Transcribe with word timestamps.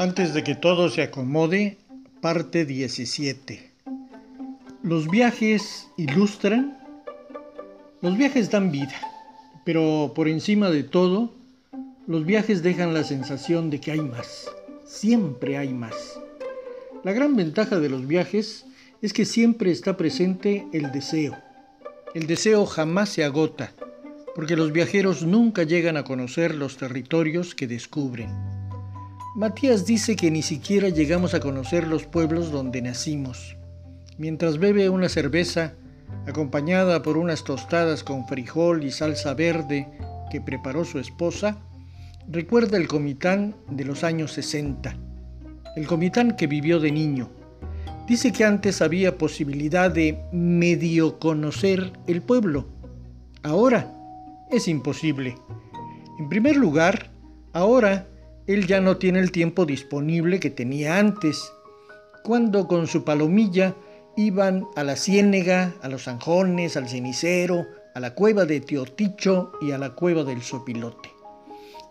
Antes 0.00 0.32
de 0.32 0.44
que 0.44 0.54
todo 0.54 0.90
se 0.90 1.02
acomode, 1.02 1.76
parte 2.20 2.64
17. 2.64 3.68
¿Los 4.84 5.10
viajes 5.10 5.88
ilustran? 5.96 6.78
Los 8.00 8.16
viajes 8.16 8.48
dan 8.48 8.70
vida, 8.70 8.94
pero 9.64 10.12
por 10.14 10.28
encima 10.28 10.70
de 10.70 10.84
todo, 10.84 11.34
los 12.06 12.24
viajes 12.24 12.62
dejan 12.62 12.94
la 12.94 13.02
sensación 13.02 13.70
de 13.70 13.80
que 13.80 13.90
hay 13.90 14.00
más. 14.00 14.48
Siempre 14.86 15.58
hay 15.58 15.74
más. 15.74 16.20
La 17.02 17.12
gran 17.12 17.34
ventaja 17.34 17.80
de 17.80 17.88
los 17.88 18.06
viajes 18.06 18.66
es 19.02 19.12
que 19.12 19.24
siempre 19.24 19.72
está 19.72 19.96
presente 19.96 20.64
el 20.72 20.92
deseo. 20.92 21.36
El 22.14 22.28
deseo 22.28 22.66
jamás 22.66 23.08
se 23.08 23.24
agota, 23.24 23.72
porque 24.36 24.54
los 24.54 24.70
viajeros 24.70 25.24
nunca 25.24 25.64
llegan 25.64 25.96
a 25.96 26.04
conocer 26.04 26.54
los 26.54 26.76
territorios 26.76 27.56
que 27.56 27.66
descubren. 27.66 28.57
Matías 29.34 29.84
dice 29.84 30.16
que 30.16 30.30
ni 30.30 30.42
siquiera 30.42 30.88
llegamos 30.88 31.34
a 31.34 31.40
conocer 31.40 31.86
los 31.86 32.06
pueblos 32.06 32.50
donde 32.50 32.80
nacimos. 32.80 33.56
Mientras 34.16 34.58
bebe 34.58 34.88
una 34.88 35.08
cerveza, 35.08 35.74
acompañada 36.26 37.02
por 37.02 37.18
unas 37.18 37.44
tostadas 37.44 38.02
con 38.02 38.26
frijol 38.26 38.84
y 38.84 38.90
salsa 38.90 39.34
verde 39.34 39.86
que 40.30 40.40
preparó 40.40 40.84
su 40.84 40.98
esposa, 40.98 41.58
recuerda 42.26 42.78
el 42.78 42.88
comitán 42.88 43.54
de 43.70 43.84
los 43.84 44.02
años 44.02 44.32
60, 44.32 44.96
el 45.76 45.86
comitán 45.86 46.34
que 46.34 46.46
vivió 46.46 46.80
de 46.80 46.90
niño. 46.90 47.30
Dice 48.08 48.32
que 48.32 48.44
antes 48.44 48.80
había 48.80 49.18
posibilidad 49.18 49.90
de 49.90 50.18
medio 50.32 51.18
conocer 51.18 51.92
el 52.06 52.22
pueblo. 52.22 52.66
Ahora 53.42 53.94
es 54.50 54.66
imposible. 54.68 55.36
En 56.18 56.30
primer 56.30 56.56
lugar, 56.56 57.10
ahora 57.52 58.08
él 58.48 58.66
ya 58.66 58.80
no 58.80 58.96
tiene 58.96 59.20
el 59.20 59.30
tiempo 59.30 59.66
disponible 59.66 60.40
que 60.40 60.48
tenía 60.48 60.98
antes, 60.98 61.52
cuando 62.24 62.66
con 62.66 62.86
su 62.86 63.04
palomilla 63.04 63.76
iban 64.16 64.66
a 64.74 64.84
la 64.84 64.96
ciénega, 64.96 65.74
a 65.82 65.88
los 65.88 66.08
anjones, 66.08 66.78
al 66.78 66.88
cenicero, 66.88 67.66
a 67.94 68.00
la 68.00 68.14
cueva 68.14 68.46
de 68.46 68.60
Teoticho 68.60 69.52
y 69.60 69.72
a 69.72 69.78
la 69.78 69.90
cueva 69.90 70.24
del 70.24 70.40
Sopilote. 70.40 71.10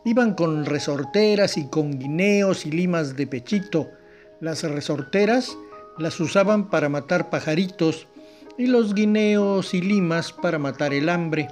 Iban 0.04 0.34
con 0.34 0.66
resorteras 0.66 1.58
y 1.58 1.68
con 1.68 2.00
guineos 2.00 2.66
y 2.66 2.72
limas 2.72 3.16
de 3.16 3.28
pechito. 3.28 3.90
Las 4.40 4.64
resorteras 4.64 5.56
las 6.00 6.20
usaban 6.20 6.72
para 6.72 6.90
matar 6.90 7.30
pajaritos 7.30 8.08
y 8.58 8.66
los 8.66 8.96
guineos 8.96 9.76
y 9.76 9.82
limas 9.82 10.34
para 10.34 10.58
matar 10.58 10.92
el 10.94 11.10
hambre. 11.10 11.50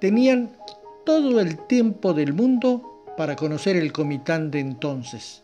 Tenían 0.00 0.56
todo 1.04 1.38
el 1.38 1.58
tiempo 1.66 2.14
del 2.14 2.32
mundo 2.32 2.91
para 3.16 3.36
conocer 3.36 3.76
el 3.76 3.92
comitán 3.92 4.50
de 4.50 4.60
entonces. 4.60 5.42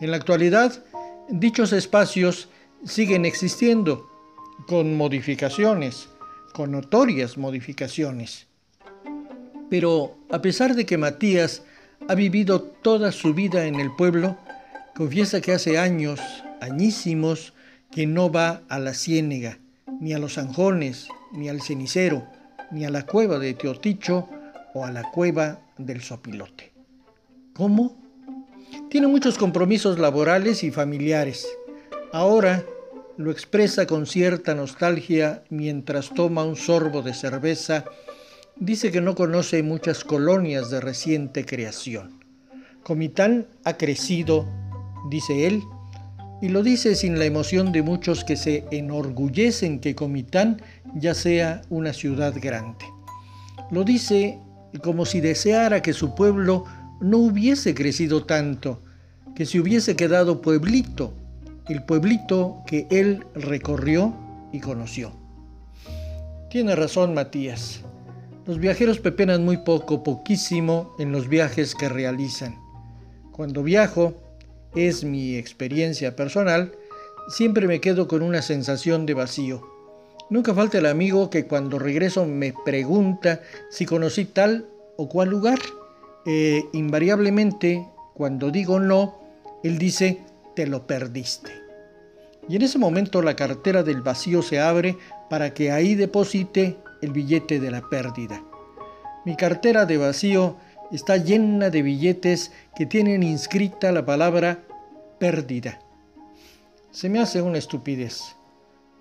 En 0.00 0.10
la 0.10 0.16
actualidad, 0.16 0.84
dichos 1.28 1.72
espacios 1.72 2.48
siguen 2.84 3.24
existiendo, 3.24 4.08
con 4.66 4.96
modificaciones, 4.96 6.08
con 6.52 6.72
notorias 6.72 7.36
modificaciones. 7.36 8.46
Pero 9.68 10.16
a 10.30 10.40
pesar 10.40 10.74
de 10.74 10.86
que 10.86 10.98
Matías 10.98 11.62
ha 12.08 12.14
vivido 12.14 12.62
toda 12.62 13.12
su 13.12 13.34
vida 13.34 13.66
en 13.66 13.76
el 13.76 13.94
pueblo, 13.94 14.36
confiesa 14.94 15.40
que 15.40 15.52
hace 15.52 15.78
años, 15.78 16.20
añísimos, 16.60 17.52
que 17.90 18.06
no 18.06 18.30
va 18.30 18.62
a 18.68 18.78
la 18.78 18.94
ciénega, 18.94 19.58
ni 20.00 20.12
a 20.12 20.18
los 20.18 20.38
anjones, 20.38 21.08
ni 21.32 21.48
al 21.48 21.62
cenicero, 21.62 22.26
ni 22.70 22.84
a 22.84 22.90
la 22.90 23.06
cueva 23.06 23.38
de 23.38 23.54
Teoticho 23.54 24.28
o 24.74 24.84
a 24.84 24.90
la 24.90 25.02
cueva 25.10 25.60
del 25.78 26.02
Sopilote. 26.02 26.75
¿Cómo? 27.56 27.96
Tiene 28.90 29.06
muchos 29.06 29.38
compromisos 29.38 29.98
laborales 29.98 30.62
y 30.62 30.70
familiares. 30.70 31.48
Ahora 32.12 32.62
lo 33.16 33.30
expresa 33.30 33.86
con 33.86 34.04
cierta 34.04 34.54
nostalgia 34.54 35.42
mientras 35.48 36.12
toma 36.12 36.44
un 36.44 36.56
sorbo 36.56 37.00
de 37.00 37.14
cerveza. 37.14 37.86
Dice 38.56 38.90
que 38.90 39.00
no 39.00 39.14
conoce 39.14 39.62
muchas 39.62 40.04
colonias 40.04 40.70
de 40.70 40.80
reciente 40.82 41.46
creación. 41.46 42.20
Comitán 42.82 43.46
ha 43.64 43.78
crecido, 43.78 44.46
dice 45.08 45.46
él, 45.46 45.62
y 46.42 46.50
lo 46.50 46.62
dice 46.62 46.94
sin 46.94 47.18
la 47.18 47.24
emoción 47.24 47.72
de 47.72 47.80
muchos 47.80 48.22
que 48.22 48.36
se 48.36 48.66
enorgullecen 48.70 49.80
que 49.80 49.94
Comitán 49.94 50.60
ya 50.94 51.14
sea 51.14 51.62
una 51.70 51.94
ciudad 51.94 52.34
grande. 52.38 52.84
Lo 53.70 53.82
dice 53.82 54.38
como 54.82 55.06
si 55.06 55.20
deseara 55.20 55.80
que 55.80 55.94
su 55.94 56.14
pueblo 56.14 56.64
no 57.00 57.18
hubiese 57.18 57.74
crecido 57.74 58.24
tanto, 58.24 58.82
que 59.34 59.46
se 59.46 59.60
hubiese 59.60 59.96
quedado 59.96 60.40
pueblito, 60.40 61.12
el 61.68 61.82
pueblito 61.84 62.62
que 62.66 62.86
él 62.90 63.24
recorrió 63.34 64.14
y 64.52 64.60
conoció. 64.60 65.12
Tiene 66.50 66.74
razón 66.74 67.12
Matías. 67.12 67.82
Los 68.46 68.58
viajeros 68.58 68.98
pepenan 69.00 69.44
muy 69.44 69.58
poco, 69.58 70.02
poquísimo 70.02 70.94
en 70.98 71.12
los 71.12 71.28
viajes 71.28 71.74
que 71.74 71.88
realizan. 71.88 72.56
Cuando 73.32 73.62
viajo, 73.62 74.14
es 74.74 75.04
mi 75.04 75.36
experiencia 75.36 76.16
personal, 76.16 76.72
siempre 77.28 77.66
me 77.66 77.80
quedo 77.80 78.08
con 78.08 78.22
una 78.22 78.40
sensación 78.40 79.04
de 79.04 79.14
vacío. 79.14 79.62
Nunca 80.30 80.54
falta 80.54 80.78
el 80.78 80.86
amigo 80.86 81.28
que 81.28 81.46
cuando 81.46 81.78
regreso 81.78 82.24
me 82.24 82.54
pregunta 82.64 83.42
si 83.70 83.84
conocí 83.84 84.24
tal 84.24 84.66
o 84.96 85.08
cual 85.08 85.28
lugar 85.28 85.58
eh, 86.26 86.64
invariablemente 86.72 87.86
cuando 88.14 88.50
digo 88.50 88.80
no, 88.80 89.20
él 89.62 89.78
dice, 89.78 90.22
te 90.54 90.66
lo 90.66 90.86
perdiste. 90.86 91.52
Y 92.48 92.56
en 92.56 92.62
ese 92.62 92.78
momento 92.78 93.22
la 93.22 93.36
cartera 93.36 93.82
del 93.82 94.02
vacío 94.02 94.42
se 94.42 94.60
abre 94.60 94.96
para 95.30 95.54
que 95.54 95.70
ahí 95.70 95.94
deposite 95.94 96.76
el 97.02 97.12
billete 97.12 97.60
de 97.60 97.70
la 97.70 97.82
pérdida. 97.88 98.42
Mi 99.24 99.36
cartera 99.36 99.86
de 99.86 99.98
vacío 99.98 100.56
está 100.90 101.16
llena 101.16 101.70
de 101.70 101.82
billetes 101.82 102.52
que 102.74 102.86
tienen 102.86 103.22
inscrita 103.22 103.92
la 103.92 104.04
palabra 104.04 104.62
pérdida. 105.18 105.80
Se 106.90 107.08
me 107.08 107.20
hace 107.20 107.42
una 107.42 107.58
estupidez. 107.58 108.36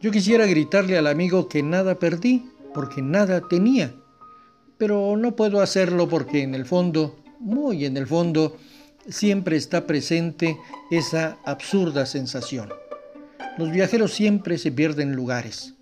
Yo 0.02 0.12
quisiera 0.12 0.46
gritarle 0.46 0.98
al 0.98 1.08
amigo 1.08 1.48
que 1.48 1.64
nada 1.64 1.96
perdí, 1.96 2.50
porque 2.74 3.02
nada 3.02 3.42
tenía 3.48 3.96
pero 4.78 5.16
no 5.18 5.36
puedo 5.36 5.62
hacerlo 5.62 6.08
porque 6.10 6.44
en 6.44 6.56
el 6.56 6.66
fondo, 6.66 7.16
muy 7.40 7.86
en 7.86 7.98
el 7.98 8.08
fondo, 8.08 8.58
siempre 9.08 9.56
está 9.56 9.86
presente 9.86 10.58
esa 10.92 11.38
absurda 11.46 12.06
sensación. 12.06 12.70
Los 13.58 13.72
viajeros 13.72 14.14
siempre 14.14 14.58
se 14.58 14.72
pierden 14.72 15.16
lugares, 15.16 15.76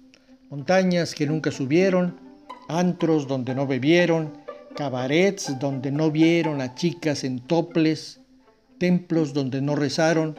montañas 0.50 1.16
que 1.16 1.26
nunca 1.26 1.52
subieron, 1.52 2.20
antros 2.68 3.28
donde 3.28 3.56
no 3.56 3.66
bebieron, 3.66 4.38
cabarets 4.76 5.58
donde 5.60 5.92
no 5.92 6.12
vieron 6.12 6.62
a 6.62 6.76
chicas 6.76 7.24
en 7.24 7.40
toples, 7.40 8.20
templos 8.78 9.34
donde 9.34 9.62
no 9.62 9.76
rezaron, 9.76 10.36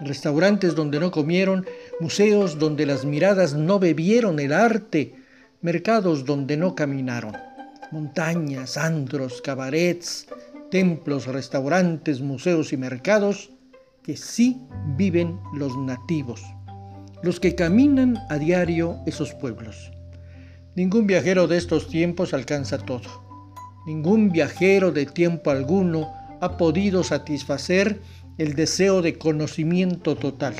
restaurantes 0.00 0.74
donde 0.74 0.98
no 0.98 1.12
comieron, 1.12 1.66
museos 2.00 2.58
donde 2.58 2.86
las 2.86 3.04
miradas 3.04 3.54
no 3.54 3.78
bebieron 3.78 4.40
el 4.40 4.52
arte, 4.52 5.14
mercados 5.60 6.24
donde 6.24 6.56
no 6.56 6.74
caminaron 6.74 7.36
montañas, 7.92 8.78
antros, 8.78 9.42
cabarets, 9.42 10.26
templos, 10.70 11.26
restaurantes, 11.26 12.22
museos 12.22 12.72
y 12.72 12.78
mercados 12.78 13.50
que 14.02 14.16
sí 14.16 14.62
viven 14.96 15.38
los 15.54 15.76
nativos, 15.76 16.42
los 17.22 17.38
que 17.38 17.54
caminan 17.54 18.18
a 18.30 18.38
diario 18.38 18.98
esos 19.06 19.34
pueblos. 19.34 19.92
Ningún 20.74 21.06
viajero 21.06 21.46
de 21.46 21.58
estos 21.58 21.88
tiempos 21.88 22.32
alcanza 22.32 22.78
todo. 22.78 23.22
Ningún 23.86 24.32
viajero 24.32 24.90
de 24.90 25.04
tiempo 25.04 25.50
alguno 25.50 26.10
ha 26.40 26.56
podido 26.56 27.04
satisfacer 27.04 28.00
el 28.38 28.54
deseo 28.54 29.02
de 29.02 29.18
conocimiento 29.18 30.16
total. 30.16 30.54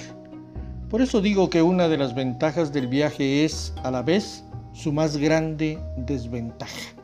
Por 0.91 1.01
eso 1.01 1.23
digo 1.23 1.49
que 1.49 1.63
una 1.63 1.89
de 1.89 1.97
las 1.97 2.15
ventajas 2.15 2.73
del 2.75 2.89
viaje 2.89 3.47
es, 3.47 3.73
a 3.83 3.91
la 3.91 4.03
vez, 4.03 4.45
su 4.75 4.93
más 4.93 5.17
grande 5.17 5.79
desventaja 5.97 7.02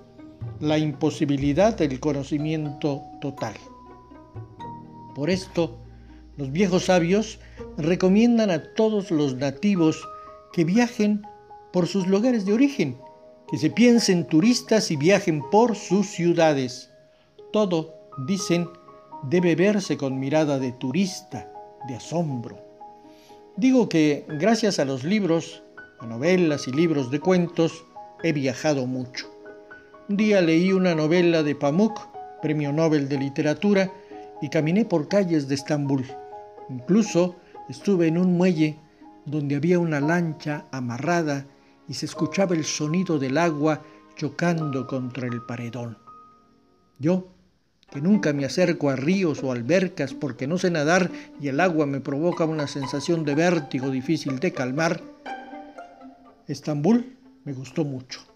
la 0.60 0.78
imposibilidad 0.78 1.76
del 1.76 2.00
conocimiento 2.00 3.02
total. 3.20 3.54
Por 5.14 5.30
esto, 5.30 5.78
los 6.36 6.52
viejos 6.52 6.84
sabios 6.84 7.38
recomiendan 7.76 8.50
a 8.50 8.74
todos 8.74 9.10
los 9.10 9.34
nativos 9.34 10.06
que 10.52 10.64
viajen 10.64 11.22
por 11.72 11.86
sus 11.86 12.06
lugares 12.06 12.44
de 12.44 12.52
origen, 12.52 12.98
que 13.50 13.58
se 13.58 13.70
piensen 13.70 14.26
turistas 14.26 14.90
y 14.90 14.96
viajen 14.96 15.42
por 15.50 15.76
sus 15.76 16.06
ciudades. 16.08 16.90
Todo, 17.52 17.94
dicen, 18.26 18.68
debe 19.24 19.54
verse 19.54 19.96
con 19.96 20.18
mirada 20.18 20.58
de 20.58 20.72
turista, 20.72 21.50
de 21.88 21.96
asombro. 21.96 22.58
Digo 23.56 23.88
que 23.88 24.24
gracias 24.28 24.78
a 24.78 24.84
los 24.84 25.02
libros, 25.02 25.62
a 25.98 26.06
novelas 26.06 26.68
y 26.68 26.72
libros 26.72 27.10
de 27.10 27.20
cuentos, 27.20 27.84
he 28.22 28.32
viajado 28.32 28.86
mucho. 28.86 29.37
Un 30.08 30.16
día 30.16 30.40
leí 30.40 30.72
una 30.72 30.94
novela 30.94 31.42
de 31.42 31.54
Pamuk, 31.54 32.00
premio 32.40 32.72
Nobel 32.72 33.10
de 33.10 33.18
Literatura, 33.18 33.92
y 34.40 34.48
caminé 34.48 34.86
por 34.86 35.06
calles 35.06 35.48
de 35.48 35.54
Estambul. 35.54 36.06
Incluso 36.70 37.36
estuve 37.68 38.06
en 38.06 38.16
un 38.16 38.38
muelle 38.38 38.78
donde 39.26 39.56
había 39.56 39.78
una 39.78 40.00
lancha 40.00 40.64
amarrada 40.72 41.44
y 41.86 41.92
se 41.92 42.06
escuchaba 42.06 42.54
el 42.54 42.64
sonido 42.64 43.18
del 43.18 43.36
agua 43.36 43.82
chocando 44.16 44.86
contra 44.86 45.26
el 45.26 45.42
paredón. 45.42 45.98
Yo, 46.98 47.28
que 47.90 48.00
nunca 48.00 48.32
me 48.32 48.46
acerco 48.46 48.88
a 48.88 48.96
ríos 48.96 49.42
o 49.44 49.52
albercas 49.52 50.14
porque 50.14 50.46
no 50.46 50.56
sé 50.56 50.70
nadar 50.70 51.10
y 51.38 51.48
el 51.48 51.60
agua 51.60 51.84
me 51.84 52.00
provoca 52.00 52.46
una 52.46 52.66
sensación 52.66 53.26
de 53.26 53.34
vértigo 53.34 53.90
difícil 53.90 54.38
de 54.38 54.52
calmar, 54.52 55.02
Estambul 56.46 57.14
me 57.44 57.52
gustó 57.52 57.84
mucho. 57.84 58.27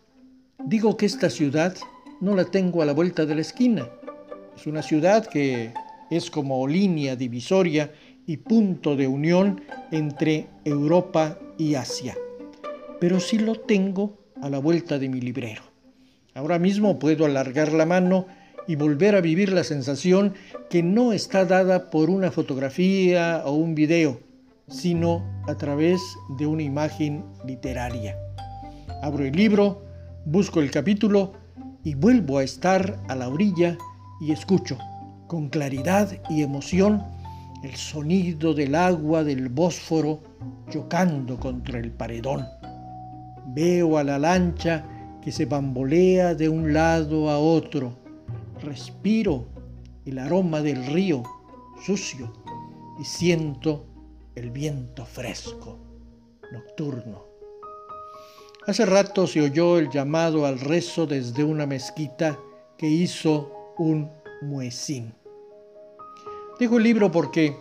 Digo 0.64 0.96
que 0.96 1.06
esta 1.06 1.28
ciudad 1.28 1.74
no 2.20 2.36
la 2.36 2.44
tengo 2.44 2.82
a 2.82 2.86
la 2.86 2.92
vuelta 2.92 3.26
de 3.26 3.34
la 3.34 3.40
esquina. 3.40 3.88
Es 4.56 4.66
una 4.66 4.82
ciudad 4.82 5.26
que 5.26 5.74
es 6.08 6.30
como 6.30 6.66
línea 6.68 7.16
divisoria 7.16 7.90
y 8.26 8.36
punto 8.36 8.94
de 8.94 9.08
unión 9.08 9.62
entre 9.90 10.46
Europa 10.64 11.36
y 11.58 11.74
Asia. 11.74 12.16
Pero 13.00 13.18
sí 13.18 13.38
lo 13.38 13.56
tengo 13.56 14.18
a 14.40 14.48
la 14.50 14.58
vuelta 14.58 15.00
de 15.00 15.08
mi 15.08 15.20
librero. 15.20 15.62
Ahora 16.34 16.60
mismo 16.60 17.00
puedo 17.00 17.24
alargar 17.24 17.72
la 17.72 17.84
mano 17.84 18.26
y 18.68 18.76
volver 18.76 19.16
a 19.16 19.20
vivir 19.20 19.52
la 19.52 19.64
sensación 19.64 20.34
que 20.70 20.84
no 20.84 21.12
está 21.12 21.44
dada 21.44 21.90
por 21.90 22.08
una 22.08 22.30
fotografía 22.30 23.42
o 23.44 23.52
un 23.52 23.74
video, 23.74 24.20
sino 24.68 25.24
a 25.48 25.56
través 25.56 26.00
de 26.38 26.46
una 26.46 26.62
imagen 26.62 27.24
literaria. 27.44 28.16
Abro 29.02 29.24
el 29.24 29.32
libro, 29.32 29.82
busco 30.24 30.60
el 30.60 30.70
capítulo 30.70 31.32
y 31.84 31.94
vuelvo 31.94 32.38
a 32.38 32.44
estar 32.44 32.98
a 33.08 33.14
la 33.14 33.28
orilla 33.28 33.76
y 34.20 34.32
escucho 34.32 34.78
con 35.26 35.48
claridad 35.48 36.20
y 36.30 36.42
emoción 36.42 37.02
el 37.62 37.74
sonido 37.76 38.54
del 38.54 38.74
agua 38.74 39.24
del 39.24 39.48
Bósforo 39.48 40.20
chocando 40.70 41.38
contra 41.38 41.78
el 41.78 41.92
paredón. 41.92 42.46
Veo 43.48 43.98
a 43.98 44.04
la 44.04 44.18
lancha 44.18 44.84
que 45.20 45.32
se 45.32 45.46
bambolea 45.46 46.34
de 46.34 46.48
un 46.48 46.72
lado 46.72 47.30
a 47.30 47.38
otro. 47.38 47.98
Respiro 48.62 49.46
el 50.04 50.18
aroma 50.18 50.60
del 50.60 50.84
río 50.86 51.22
sucio 51.84 52.32
y 53.00 53.04
siento 53.04 53.86
el 54.34 54.50
viento 54.50 55.04
fresco, 55.04 55.78
nocturno. 56.52 57.31
Hace 58.64 58.86
rato 58.86 59.26
se 59.26 59.42
oyó 59.42 59.76
el 59.76 59.90
llamado 59.90 60.46
al 60.46 60.60
rezo 60.60 61.04
desde 61.04 61.42
una 61.42 61.66
mezquita 61.66 62.38
que 62.78 62.86
hizo 62.86 63.74
un 63.76 64.08
muecín. 64.40 65.12
Dejo 66.60 66.76
el 66.76 66.84
libro 66.84 67.10
porque, 67.10 67.56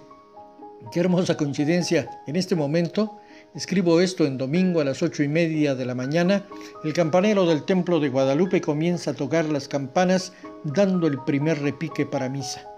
qué 0.92 1.00
hermosa 1.00 1.36
coincidencia, 1.36 2.08
en 2.28 2.36
este 2.36 2.56
momento, 2.56 3.18
escribo 3.56 4.00
esto 4.00 4.28
en 4.28 4.38
domingo 4.38 4.80
a 4.80 4.84
las 4.84 5.02
ocho 5.02 5.24
y 5.24 5.28
media 5.28 5.74
de 5.74 5.86
la 5.86 5.96
mañana, 5.96 6.46
el 6.84 6.94
campanero 6.94 7.48
del 7.48 7.64
templo 7.66 8.00
de 8.00 8.10
Guadalupe 8.10 8.62
comienza 8.62 9.12
a 9.12 9.16
tocar 9.16 9.46
las 9.46 9.68
campanas 9.68 10.34
dando 10.64 11.08
el 11.08 11.18
primer 11.24 11.64
repique 11.64 12.06
para 12.06 12.30
misa. 12.30 12.70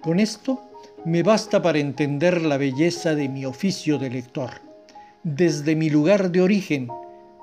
Con 0.00 0.18
esto 0.18 0.60
me 1.04 1.22
basta 1.22 1.62
para 1.62 1.78
entender 1.78 2.42
la 2.42 2.56
belleza 2.56 3.14
de 3.14 3.28
mi 3.28 3.46
oficio 3.46 3.98
de 3.98 4.10
lector. 4.10 4.50
Desde 5.22 5.76
mi 5.76 5.90
lugar 5.90 6.32
de 6.32 6.42
origen, 6.42 6.88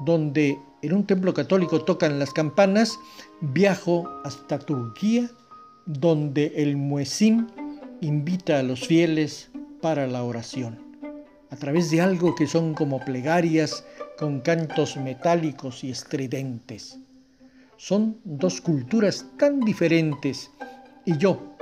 donde 0.06 0.60
en 0.82 0.94
un 0.94 1.06
templo 1.06 1.34
católico 1.34 1.84
tocan 1.84 2.20
las 2.20 2.32
campanas, 2.32 2.98
viajo 3.42 4.10
hasta 4.24 4.60
Turquía, 4.60 5.30
donde 5.86 6.54
el 6.56 6.78
muezín 6.78 7.48
invita 8.02 8.60
a 8.60 8.64
los 8.64 8.88
fieles 8.88 9.50
para 9.82 10.08
la 10.08 10.24
oración, 10.24 10.80
a 11.50 11.56
través 11.56 11.92
de 11.92 12.02
algo 12.02 12.36
que 12.36 12.48
son 12.48 12.74
como 12.74 13.04
plegarias 13.04 13.84
con 14.18 14.40
cantos 14.42 14.98
metálicos 14.98 15.84
y 15.84 15.92
estridentes. 15.92 17.00
Son 17.78 18.20
dos 18.24 18.62
culturas 18.62 19.26
tan 19.38 19.62
diferentes. 19.62 20.52
Y 21.06 21.18
yo, 21.18 21.56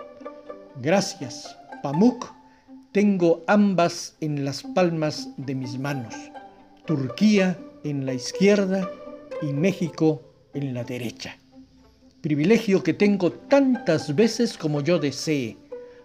gracias, 0.81 1.55
Pamuk, 1.83 2.33
tengo 2.91 3.43
ambas 3.47 4.15
en 4.21 4.43
las 4.43 4.63
palmas 4.63 5.29
de 5.37 5.53
mis 5.53 5.77
manos, 5.77 6.15
Turquía 6.85 7.57
en 7.83 8.05
la 8.05 8.13
izquierda 8.13 8.89
y 9.41 9.53
México 9.53 10.21
en 10.53 10.73
la 10.73 10.83
derecha. 10.83 11.37
Privilegio 12.21 12.83
que 12.83 12.93
tengo 12.93 13.31
tantas 13.31 14.15
veces 14.15 14.57
como 14.57 14.81
yo 14.81 14.99
desee. 14.99 15.57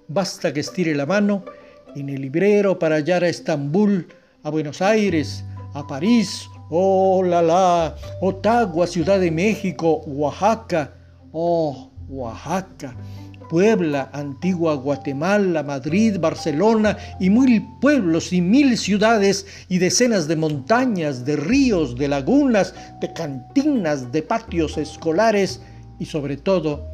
Basta 0.08 0.52
que 0.52 0.60
estire 0.60 0.94
la 0.94 1.06
mano 1.06 1.44
en 1.96 2.08
el 2.08 2.22
librero 2.22 2.78
para 2.78 2.96
hallar 2.96 3.24
a 3.24 3.28
Estambul, 3.28 4.08
a 4.42 4.50
Buenos 4.50 4.82
Aires, 4.82 5.44
a 5.74 5.86
París, 5.86 6.48
oh 6.70 7.22
la 7.22 7.42
la, 7.42 7.96
Ottawa, 8.20 8.86
Ciudad 8.86 9.20
de 9.20 9.30
México, 9.30 10.02
Oaxaca, 10.06 10.94
oh 11.32 11.90
Oaxaca, 12.08 12.94
Puebla, 13.52 14.08
Antigua 14.14 14.76
Guatemala, 14.76 15.62
Madrid, 15.62 16.16
Barcelona 16.18 16.96
y 17.20 17.28
mil 17.28 17.62
pueblos 17.82 18.32
y 18.32 18.40
mil 18.40 18.78
ciudades 18.78 19.46
y 19.68 19.76
decenas 19.76 20.26
de 20.26 20.36
montañas, 20.36 21.26
de 21.26 21.36
ríos, 21.36 21.94
de 21.94 22.08
lagunas, 22.08 22.74
de 23.02 23.12
cantinas, 23.12 24.10
de 24.10 24.22
patios 24.22 24.78
escolares 24.78 25.60
y 25.98 26.06
sobre 26.06 26.38
todo 26.38 26.88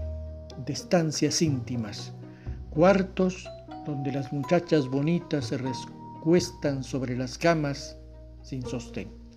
de 0.67 0.73
estancias 0.73 1.43
íntimas 1.43 2.13
cuartos 2.71 3.49
donde 3.87 4.11
las 4.11 4.33
muchachas 4.33 4.89
bonitas 4.89 5.47
se 5.47 5.59
recuestan 5.59 6.83
sobre 6.83 7.17
las 7.17 7.39
camas 7.39 7.97
sin 8.43 8.63
sostén. 8.67 9.28